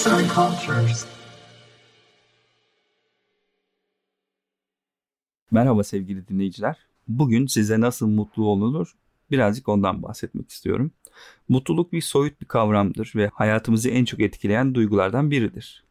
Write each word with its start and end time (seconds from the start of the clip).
Arts 0.00 0.12
and 0.12 0.30
Cultures. 0.30 1.06
Merhaba 5.50 5.84
sevgili 5.84 6.28
dinleyiciler. 6.28 6.76
Bugün 7.08 7.46
size 7.46 7.80
nasıl 7.80 8.08
mutlu 8.08 8.44
olunur 8.44 8.94
birazcık 9.30 9.68
ondan 9.68 10.02
bahsetmek 10.02 10.50
istiyorum. 10.50 10.92
Mutluluk 11.48 11.92
bir 11.92 12.00
soyut 12.00 12.40
bir 12.40 12.46
kavramdır 12.46 13.12
ve 13.16 13.30
hayatımızı 13.34 13.88
en 13.90 14.04
çok 14.04 14.20
etkileyen 14.20 14.74
duygulardan 14.74 15.30
biridir. 15.30 15.84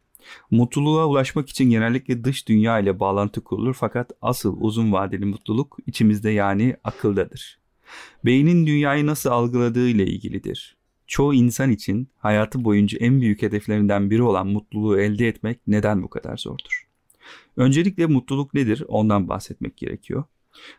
Mutluluğa 0.50 1.06
ulaşmak 1.06 1.48
için 1.48 1.70
genellikle 1.70 2.24
dış 2.24 2.48
dünya 2.48 2.78
ile 2.78 3.00
bağlantı 3.00 3.40
kurulur 3.40 3.74
fakat 3.74 4.12
asıl 4.22 4.56
uzun 4.60 4.92
vadeli 4.92 5.24
mutluluk 5.24 5.78
içimizde 5.86 6.30
yani 6.30 6.76
akıldadır. 6.84 7.58
Beynin 8.24 8.66
dünyayı 8.66 9.06
nasıl 9.06 9.30
algıladığı 9.30 9.88
ile 9.88 10.06
ilgilidir. 10.06 10.79
Çoğu 11.10 11.34
insan 11.34 11.70
için 11.70 12.08
hayatı 12.18 12.64
boyunca 12.64 12.98
en 12.98 13.20
büyük 13.20 13.42
hedeflerinden 13.42 14.10
biri 14.10 14.22
olan 14.22 14.46
mutluluğu 14.46 15.00
elde 15.00 15.28
etmek 15.28 15.60
neden 15.66 16.02
bu 16.02 16.10
kadar 16.10 16.36
zordur? 16.36 16.88
Öncelikle 17.56 18.06
mutluluk 18.06 18.54
nedir 18.54 18.84
ondan 18.88 19.28
bahsetmek 19.28 19.76
gerekiyor. 19.76 20.24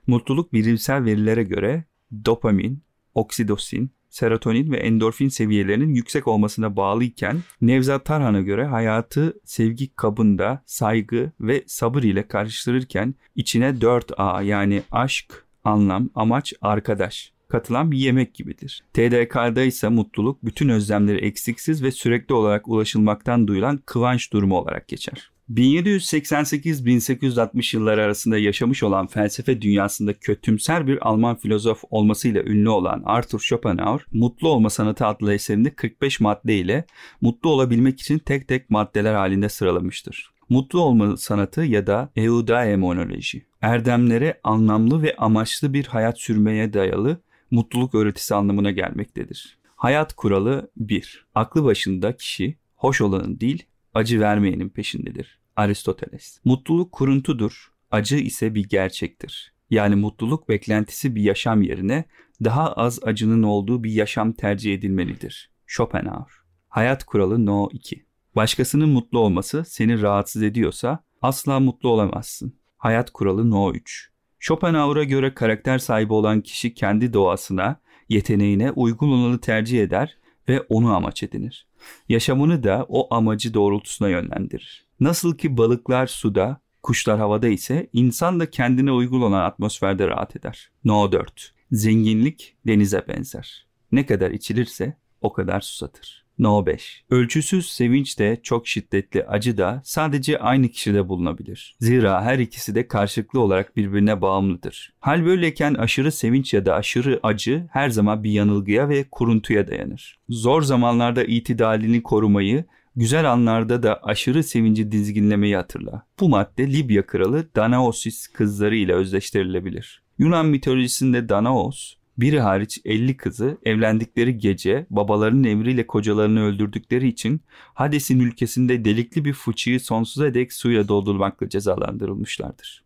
Mutluluk 0.08 0.53
bilimsel 0.53 1.05
verilere 1.05 1.44
göre 1.44 1.84
dopamin, 2.25 2.81
oksidosin, 3.16 3.91
serotonin 4.09 4.72
ve 4.72 4.77
endorfin 4.77 5.30
seviyelerinin 5.30 5.94
yüksek 5.94 6.27
olmasına 6.27 6.75
bağlı 6.75 7.03
iken 7.03 7.38
Nevzat 7.61 8.05
Tarhan'a 8.05 8.41
göre 8.41 8.66
hayatı 8.66 9.39
sevgi 9.45 9.95
kabında 9.95 10.63
saygı 10.66 11.31
ve 11.39 11.63
sabır 11.67 12.03
ile 12.03 12.27
karıştırırken 12.27 13.16
içine 13.36 13.70
4A 13.70 14.44
yani 14.44 14.84
aşk, 14.91 15.45
anlam, 15.63 16.09
amaç, 16.16 16.53
arkadaş 16.61 17.34
katılan 17.52 17.91
bir 17.91 17.98
yemek 17.98 18.34
gibidir. 18.34 18.84
TDK'da 18.94 19.62
ise 19.62 19.88
mutluluk 19.88 20.46
bütün 20.46 20.70
özlemleri 20.70 21.18
eksiksiz 21.18 21.84
ve 21.84 21.92
sürekli 21.92 22.34
olarak 22.34 22.67
ulaşılmaktan 22.67 23.48
duyulan 23.48 23.80
kıvanç 23.86 24.34
durumu 24.34 24.58
olarak 24.58 24.88
geçer. 24.88 25.31
1788-1860 25.53 27.75
yılları 27.75 28.03
arasında 28.03 28.38
yaşamış 28.38 28.84
olan 28.84 29.08
felsefe 29.08 29.62
dünyasında 29.62 30.14
kötümser 30.14 30.88
bir 30.88 31.08
Alman 31.08 31.36
filozof 31.36 31.84
olmasıyla 31.90 32.44
ünlü 32.44 32.70
olan 32.70 33.02
Arthur 33.06 33.40
Schopenhauer, 33.40 34.06
Mutlu 34.12 34.50
Olma 34.50 34.70
Sanatı 34.70 35.06
adlı 35.06 35.34
eserinde 35.34 35.75
45 35.75 36.20
madde 36.20 36.58
ile 36.58 36.86
mutlu 37.22 37.50
olabilmek 37.50 38.00
için 38.00 38.20
tek 38.20 38.47
tek 38.47 38.70
maddeler 38.70 39.14
halinde 39.14 39.50
sıralamıştır. 39.50 40.31
Mutlu 40.50 40.81
olma 40.81 41.18
sanatı 41.18 41.62
ya 41.62 41.88
da 41.88 42.09
eudaimonoloji, 42.16 43.45
erdemlere 43.62 44.40
anlamlı 44.44 45.03
ve 45.03 45.16
amaçlı 45.18 45.73
bir 45.73 45.86
hayat 45.86 46.20
sürmeye 46.20 46.73
dayalı 46.73 47.22
mutluluk 47.52 47.95
öğretisi 47.95 48.35
anlamına 48.35 48.71
gelmektedir. 48.71 49.57
Hayat 49.75 50.13
kuralı 50.13 50.71
1. 50.77 51.25
Aklı 51.35 51.63
başında 51.63 52.17
kişi 52.17 52.57
hoş 52.75 53.02
olanın 53.02 53.39
değil, 53.39 53.66
acı 53.94 54.19
vermeyenin 54.19 54.69
peşindedir. 54.69 55.39
Aristoteles. 55.55 56.39
Mutluluk 56.45 56.91
kuruntudur, 56.91 57.72
acı 57.91 58.17
ise 58.17 58.55
bir 58.55 58.69
gerçektir. 58.69 59.53
Yani 59.69 59.95
mutluluk 59.95 60.49
beklentisi 60.49 61.16
bir 61.16 61.22
yaşam 61.22 61.61
yerine 61.61 62.05
daha 62.44 62.73
az 62.73 62.99
acının 63.03 63.44
olduğu 63.44 63.83
bir 63.83 63.91
yaşam 63.91 64.33
tercih 64.33 64.73
edilmelidir. 64.73 65.52
Schopenhauer. 65.67 66.31
Hayat 66.69 67.03
kuralı 67.03 67.45
No 67.45 67.69
2. 67.72 68.05
Başkasının 68.35 68.89
mutlu 68.89 69.19
olması 69.19 69.63
seni 69.67 70.02
rahatsız 70.02 70.44
ediyorsa 70.44 71.03
asla 71.22 71.59
mutlu 71.59 71.89
olamazsın. 71.89 72.55
Hayat 72.77 73.11
kuralı 73.11 73.49
No 73.49 73.73
3. 73.73 74.11
Schopenhauer'a 74.44 75.03
göre 75.03 75.34
karakter 75.34 75.80
sahibi 75.80 76.14
olan 76.14 76.42
kişi 76.42 76.73
kendi 76.73 77.14
doğasına, 77.14 77.80
yeteneğine 78.09 78.72
uygun 78.72 79.11
olanı 79.11 79.39
tercih 79.39 79.84
eder 79.84 80.17
ve 80.50 80.61
onu 80.61 80.95
amaç 80.95 81.23
edinir. 81.23 81.67
Yaşamını 82.09 82.64
da 82.64 82.86
o 82.89 83.16
amacı 83.16 83.53
doğrultusuna 83.53 84.09
yönlendirir. 84.09 84.86
Nasıl 85.00 85.38
ki 85.38 85.58
balıklar 85.58 86.08
suda, 86.08 86.62
kuşlar 86.84 87.19
havada 87.19 87.47
ise 87.47 87.90
insan 87.94 88.40
da 88.40 88.50
kendine 88.50 88.91
uygun 88.91 89.22
olan 89.22 89.44
atmosferde 89.44 90.07
rahat 90.07 90.35
eder. 90.35 90.72
No 90.84 91.12
4. 91.12 91.53
Zenginlik 91.72 92.56
denize 92.68 93.06
benzer. 93.08 93.68
Ne 93.91 94.06
kadar 94.06 94.31
içilirse 94.31 94.97
o 95.22 95.34
kadar 95.34 95.62
susatır. 95.62 96.25
No 96.41 96.66
5. 96.66 97.03
Ölçüsüz 97.09 97.69
sevinç 97.69 98.19
de 98.19 98.40
çok 98.44 98.68
şiddetli 98.68 99.24
acı 99.25 99.57
da 99.57 99.81
sadece 99.84 100.40
aynı 100.40 100.69
kişide 100.69 101.09
bulunabilir. 101.09 101.75
Zira 101.79 102.24
her 102.24 102.40
ikisi 102.40 102.75
de 102.75 102.88
karşılıklı 102.88 103.40
olarak 103.40 103.78
birbirine 103.78 104.22
bağımlıdır. 104.22 104.94
Hal 105.00 105.25
böyleyken 105.25 105.74
aşırı 105.74 106.12
sevinç 106.12 106.53
ya 106.53 106.66
da 106.66 106.75
aşırı 106.75 107.19
acı 107.24 107.68
her 107.72 107.90
zaman 107.90 108.24
bir 108.24 108.31
yanılgıya 108.31 108.90
ve 108.90 109.06
kuruntuya 109.12 109.68
dayanır. 109.68 110.19
Zor 110.29 110.62
zamanlarda 110.62 111.24
itidalini 111.24 112.03
korumayı, 112.03 112.66
güzel 112.96 113.31
anlarda 113.31 113.84
da 113.84 114.03
aşırı 114.03 114.44
sevinci 114.44 114.91
dizginlemeyi 114.91 115.56
hatırla. 115.56 116.08
Bu 116.19 116.29
madde 116.29 116.73
Libya 116.73 117.06
kralı 117.06 117.56
Danaosis 117.56 118.28
kızları 118.28 118.75
ile 118.75 118.94
özdeştirilebilir. 118.94 120.03
Yunan 120.18 120.46
mitolojisinde 120.46 121.29
Danaos, 121.29 121.94
biri 122.17 122.39
hariç 122.39 122.81
50 122.85 123.17
kızı 123.17 123.57
evlendikleri 123.63 124.38
gece 124.38 124.85
babalarının 124.89 125.44
emriyle 125.44 125.88
kocalarını 125.88 126.44
öldürdükleri 126.44 127.07
için 127.07 127.41
Hades'in 127.73 128.19
ülkesinde 128.19 128.85
delikli 128.85 129.25
bir 129.25 129.33
fıçıyı 129.33 129.79
sonsuza 129.79 130.33
dek 130.33 130.53
suyla 130.53 130.88
doldurmakla 130.88 131.49
cezalandırılmışlardır. 131.49 132.83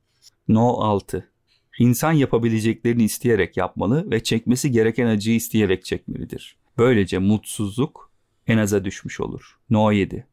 No 0.48 0.82
6 0.82 1.30
İnsan 1.80 2.12
yapabileceklerini 2.12 3.04
isteyerek 3.04 3.58
yapmalı 3.58 4.12
ve 4.12 4.24
çekmesi 4.24 4.72
gereken 4.72 5.08
acıyı 5.08 5.36
isteyerek 5.36 5.86
çekmelidir. 5.86 6.56
Böylece 6.78 7.18
mutsuzluk 7.18 8.12
en 8.48 8.58
aza 8.58 8.86
düşmüş 8.86 9.20
olur. 9.20 9.58
No 9.70 9.92
7 9.92 10.28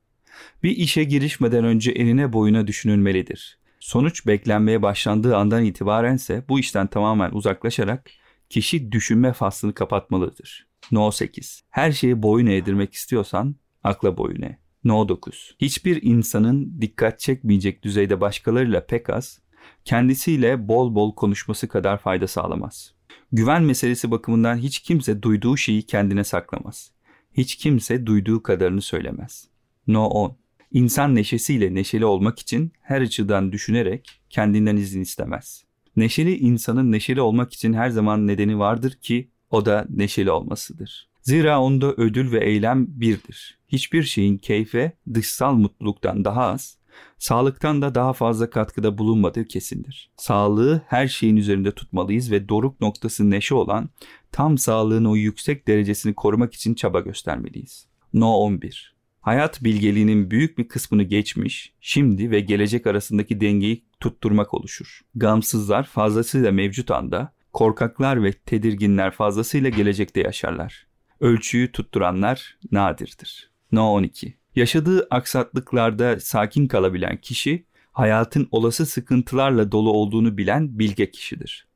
Bir 0.62 0.70
işe 0.70 1.04
girişmeden 1.04 1.64
önce 1.64 1.90
eline 1.90 2.32
boyuna 2.32 2.66
düşünülmelidir. 2.66 3.58
Sonuç 3.80 4.26
beklenmeye 4.26 4.82
başlandığı 4.82 5.36
andan 5.36 5.64
itibarense 5.64 6.44
bu 6.48 6.60
işten 6.60 6.86
tamamen 6.86 7.30
uzaklaşarak 7.30 8.10
kişi 8.52 8.92
düşünme 8.92 9.32
faslını 9.32 9.74
kapatmalıdır. 9.74 10.66
No 10.90 11.10
8. 11.10 11.62
Her 11.70 11.92
şeyi 11.92 12.22
boyun 12.22 12.46
eğdirmek 12.46 12.94
istiyorsan 12.94 13.56
akla 13.84 14.16
boyun 14.16 14.42
eğ. 14.42 14.58
No 14.84 15.08
9. 15.08 15.56
Hiçbir 15.60 16.02
insanın 16.02 16.80
dikkat 16.80 17.20
çekmeyecek 17.20 17.82
düzeyde 17.82 18.20
başkalarıyla 18.20 18.86
pek 18.86 19.10
az, 19.10 19.40
kendisiyle 19.84 20.68
bol 20.68 20.94
bol 20.94 21.14
konuşması 21.14 21.68
kadar 21.68 21.98
fayda 21.98 22.26
sağlamaz. 22.26 22.94
Güven 23.32 23.62
meselesi 23.62 24.10
bakımından 24.10 24.56
hiç 24.56 24.78
kimse 24.78 25.22
duyduğu 25.22 25.56
şeyi 25.56 25.82
kendine 25.82 26.24
saklamaz. 26.24 26.92
Hiç 27.32 27.56
kimse 27.56 28.06
duyduğu 28.06 28.42
kadarını 28.42 28.82
söylemez. 28.82 29.48
No 29.86 30.04
10. 30.04 30.36
İnsan 30.72 31.14
neşesiyle 31.14 31.74
neşeli 31.74 32.04
olmak 32.04 32.38
için 32.38 32.72
her 32.80 33.00
açıdan 33.00 33.52
düşünerek 33.52 34.20
kendinden 34.30 34.76
izin 34.76 35.00
istemez. 35.00 35.64
Neşeli 35.96 36.36
insanın 36.38 36.92
neşeli 36.92 37.20
olmak 37.20 37.52
için 37.52 37.72
her 37.72 37.90
zaman 37.90 38.26
nedeni 38.26 38.58
vardır 38.58 38.92
ki 38.92 39.30
o 39.50 39.66
da 39.66 39.86
neşeli 39.90 40.30
olmasıdır. 40.30 41.08
Zira 41.22 41.60
onda 41.60 41.92
ödül 41.92 42.32
ve 42.32 42.44
eylem 42.44 42.86
birdir. 42.88 43.58
Hiçbir 43.68 44.02
şeyin 44.02 44.38
keyfe 44.38 44.92
dışsal 45.14 45.54
mutluluktan 45.54 46.24
daha 46.24 46.42
az, 46.42 46.78
sağlıktan 47.18 47.82
da 47.82 47.94
daha 47.94 48.12
fazla 48.12 48.50
katkıda 48.50 48.98
bulunmadığı 48.98 49.44
kesindir. 49.44 50.10
Sağlığı 50.16 50.82
her 50.86 51.08
şeyin 51.08 51.36
üzerinde 51.36 51.72
tutmalıyız 51.72 52.30
ve 52.30 52.48
doruk 52.48 52.80
noktası 52.80 53.30
neşe 53.30 53.54
olan 53.54 53.90
tam 54.32 54.58
sağlığın 54.58 55.04
o 55.04 55.16
yüksek 55.16 55.68
derecesini 55.68 56.14
korumak 56.14 56.54
için 56.54 56.74
çaba 56.74 57.00
göstermeliyiz. 57.00 57.86
No 58.12 58.34
11 58.34 58.94
Hayat 59.22 59.64
bilgeliğinin 59.64 60.30
büyük 60.30 60.58
bir 60.58 60.68
kısmını 60.68 61.02
geçmiş, 61.02 61.72
şimdi 61.80 62.30
ve 62.30 62.40
gelecek 62.40 62.86
arasındaki 62.86 63.40
dengeyi 63.40 63.84
tutturmak 64.00 64.54
oluşur. 64.54 65.00
Gamsızlar 65.14 65.84
fazlasıyla 65.84 66.52
mevcut 66.52 66.90
anda, 66.90 67.32
korkaklar 67.52 68.22
ve 68.22 68.32
tedirginler 68.32 69.10
fazlasıyla 69.10 69.70
gelecekte 69.70 70.20
yaşarlar. 70.20 70.86
Ölçüyü 71.20 71.72
tutturanlar 71.72 72.58
nadirdir. 72.72 73.50
No 73.72 73.92
12. 73.92 74.34
Yaşadığı 74.56 75.06
aksatlıklarda 75.10 76.20
sakin 76.20 76.68
kalabilen 76.68 77.16
kişi, 77.16 77.64
hayatın 77.92 78.48
olası 78.50 78.86
sıkıntılarla 78.86 79.72
dolu 79.72 79.92
olduğunu 79.92 80.38
bilen 80.38 80.78
bilge 80.78 81.10
kişidir. 81.10 81.66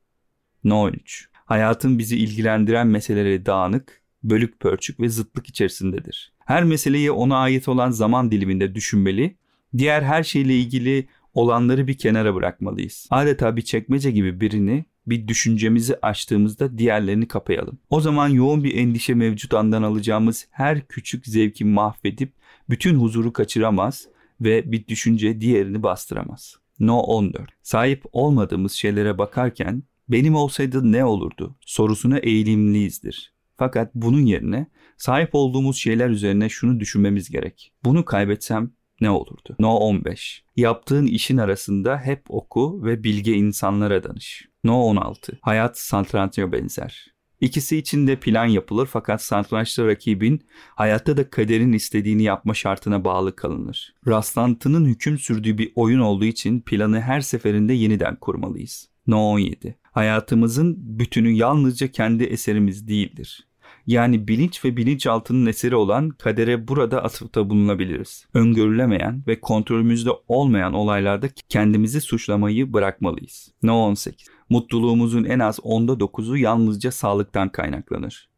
No 0.63 0.81
13. 0.81 1.29
Hayatın 1.33 1.99
bizi 1.99 2.17
ilgilendiren 2.17 2.87
meseleleri 2.87 3.45
dağınık, 3.45 4.01
bölük 4.29 4.59
pörçük 4.59 4.99
ve 4.99 5.09
zıtlık 5.09 5.49
içerisindedir. 5.49 6.33
Her 6.45 6.63
meseleyi 6.63 7.11
ona 7.11 7.37
ait 7.37 7.67
olan 7.67 7.91
zaman 7.91 8.31
diliminde 8.31 8.75
düşünmeli, 8.75 9.35
diğer 9.77 10.01
her 10.01 10.23
şeyle 10.23 10.55
ilgili 10.55 11.07
olanları 11.33 11.87
bir 11.87 11.97
kenara 11.97 12.35
bırakmalıyız. 12.35 13.07
Adeta 13.11 13.55
bir 13.55 13.61
çekmece 13.61 14.11
gibi 14.11 14.41
birini 14.41 14.85
bir 15.07 15.27
düşüncemizi 15.27 15.95
açtığımızda 16.01 16.77
diğerlerini 16.77 17.27
kapayalım. 17.27 17.77
O 17.89 18.01
zaman 18.01 18.27
yoğun 18.27 18.63
bir 18.63 18.75
endişe 18.75 19.13
mevcut 19.13 19.53
andan 19.53 19.83
alacağımız 19.83 20.47
her 20.51 20.87
küçük 20.87 21.25
zevki 21.25 21.65
mahvedip 21.65 22.33
bütün 22.69 22.95
huzuru 22.95 23.33
kaçıramaz 23.33 24.07
ve 24.41 24.71
bir 24.71 24.87
düşünce 24.87 25.41
diğerini 25.41 25.83
bastıramaz. 25.83 26.55
No 26.79 26.99
14. 26.99 27.49
Sahip 27.63 28.03
olmadığımız 28.11 28.71
şeylere 28.71 29.17
bakarken 29.17 29.83
benim 30.09 30.35
olsaydı 30.35 30.91
ne 30.91 31.05
olurdu 31.05 31.55
sorusuna 31.61 32.17
eğilimliyizdir. 32.17 33.36
Fakat 33.57 33.95
bunun 33.95 34.25
yerine 34.25 34.67
sahip 34.97 35.29
olduğumuz 35.33 35.77
şeyler 35.77 36.09
üzerine 36.09 36.49
şunu 36.49 36.79
düşünmemiz 36.79 37.29
gerek. 37.29 37.73
Bunu 37.83 38.05
kaybetsem 38.05 38.71
ne 39.01 39.09
olurdu? 39.09 39.55
No 39.59 39.75
15. 39.75 40.43
Yaptığın 40.55 41.05
işin 41.05 41.37
arasında 41.37 41.97
hep 41.97 42.23
oku 42.29 42.83
ve 42.83 43.03
bilge 43.03 43.33
insanlara 43.33 44.03
danış. 44.03 44.47
No 44.63 44.81
16. 44.81 45.39
Hayat 45.41 45.79
satranca 45.79 46.51
benzer. 46.51 47.17
İkisi 47.41 47.77
için 47.77 48.07
de 48.07 48.15
plan 48.19 48.45
yapılır 48.45 48.85
fakat 48.85 49.23
satrançta 49.23 49.87
rakibin 49.87 50.47
hayatta 50.75 51.17
da 51.17 51.29
kaderin 51.29 51.73
istediğini 51.73 52.23
yapma 52.23 52.53
şartına 52.53 53.03
bağlı 53.03 53.35
kalınır. 53.35 53.95
Rastlantının 54.07 54.85
hüküm 54.85 55.17
sürdüğü 55.17 55.57
bir 55.57 55.71
oyun 55.75 55.99
olduğu 55.99 56.25
için 56.25 56.61
planı 56.61 57.01
her 57.01 57.21
seferinde 57.21 57.73
yeniden 57.73 58.15
kurmalıyız. 58.15 58.89
No 59.07 59.17
17. 59.17 59.75
Hayatımızın 59.91 60.75
bütünü 60.99 61.29
yalnızca 61.29 61.87
kendi 61.87 62.23
eserimiz 62.23 62.87
değildir. 62.87 63.46
Yani 63.87 64.27
bilinç 64.27 64.65
ve 64.65 64.77
bilinçaltının 64.77 65.45
eseri 65.45 65.75
olan 65.75 66.09
kadere 66.09 66.67
burada 66.67 67.03
atıfta 67.03 67.49
bulunabiliriz. 67.49 68.25
Öngörülemeyen 68.33 69.23
ve 69.27 69.39
kontrolümüzde 69.39 70.09
olmayan 70.27 70.73
olaylarda 70.73 71.27
kendimizi 71.49 72.01
suçlamayı 72.01 72.73
bırakmalıyız. 72.73 73.51
No 73.63 73.75
18. 73.75 74.27
Mutluluğumuzun 74.49 75.23
en 75.23 75.39
az 75.39 75.59
onda 75.63 75.91
9'u 75.91 76.37
yalnızca 76.37 76.91
sağlıktan 76.91 77.49
kaynaklanır. 77.49 78.29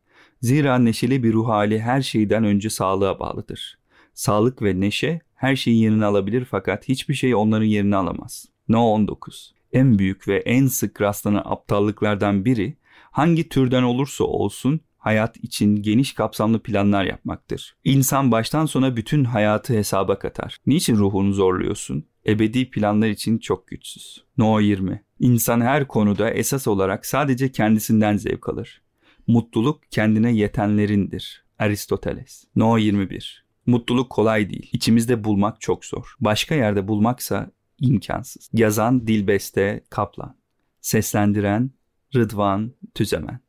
Zira 0.41 0.77
neşeli 0.77 1.23
bir 1.23 1.33
ruh 1.33 1.47
hali 1.47 1.79
her 1.79 2.01
şeyden 2.01 2.43
önce 2.43 2.69
sağlığa 2.69 3.19
bağlıdır. 3.19 3.79
Sağlık 4.13 4.61
ve 4.61 4.79
neşe 4.79 5.21
her 5.35 5.55
şeyin 5.55 5.77
yerini 5.77 6.05
alabilir 6.05 6.45
fakat 6.51 6.87
hiçbir 6.87 7.13
şey 7.13 7.35
onların 7.35 7.65
yerini 7.65 7.95
alamaz. 7.95 8.45
No 8.69 8.81
19. 8.81 9.53
En 9.73 9.99
büyük 9.99 10.27
ve 10.27 10.37
en 10.37 10.67
sık 10.67 11.01
rastlanan 11.01 11.43
aptallıklardan 11.45 12.45
biri 12.45 12.77
hangi 13.11 13.49
türden 13.49 13.83
olursa 13.83 14.23
olsun 14.23 14.79
hayat 14.99 15.37
için 15.37 15.75
geniş 15.75 16.13
kapsamlı 16.13 16.59
planlar 16.59 17.03
yapmaktır. 17.05 17.75
İnsan 17.83 18.31
baştan 18.31 18.65
sona 18.65 18.95
bütün 18.95 19.23
hayatı 19.23 19.73
hesaba 19.73 20.19
katar. 20.19 20.57
Niçin 20.65 20.95
ruhunu 20.95 21.33
zorluyorsun? 21.33 22.05
Ebedi 22.27 22.69
planlar 22.69 23.07
için 23.07 23.37
çok 23.37 23.67
güçsüz. 23.67 24.23
No 24.37 24.59
20. 24.59 25.03
İnsan 25.19 25.61
her 25.61 25.87
konuda 25.87 26.29
esas 26.29 26.67
olarak 26.67 27.05
sadece 27.05 27.51
kendisinden 27.51 28.17
zevk 28.17 28.49
alır. 28.49 28.81
Mutluluk 29.27 29.81
kendine 29.91 30.31
yetenlerindir. 30.31 31.45
Aristoteles. 31.59 32.45
No 32.55 32.77
21. 32.77 33.45
Mutluluk 33.65 34.09
kolay 34.09 34.49
değil. 34.49 34.69
İçimizde 34.73 35.23
bulmak 35.23 35.61
çok 35.61 35.85
zor. 35.85 36.15
Başka 36.19 36.55
yerde 36.55 36.87
bulmaksa 36.87 37.51
imkansız. 37.79 38.49
Yazan 38.53 39.07
Dilbeste 39.07 39.83
Kaplan. 39.89 40.35
Seslendiren 40.81 41.71
Rıdvan 42.15 42.71
Tüzemen. 42.95 43.39